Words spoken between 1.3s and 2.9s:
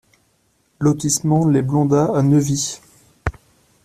Les Blondats à Neuvy